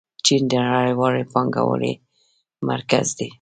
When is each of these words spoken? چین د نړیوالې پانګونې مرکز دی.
چین 0.25 0.43
د 0.51 0.53
نړیوالې 0.67 1.23
پانګونې 1.31 1.93
مرکز 2.69 3.07
دی. 3.17 3.27